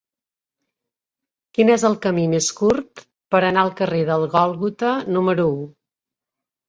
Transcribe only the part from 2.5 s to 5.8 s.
curt per anar al carrer del Gòlgota número u?